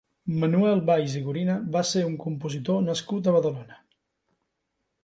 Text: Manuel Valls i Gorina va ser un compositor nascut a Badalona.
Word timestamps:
Manuel 0.43 0.79
Valls 0.87 1.17
i 1.19 1.21
Gorina 1.27 1.57
va 1.77 1.85
ser 1.91 2.03
un 2.09 2.17
compositor 2.25 2.83
nascut 2.89 3.31
a 3.35 3.39
Badalona. 3.39 3.81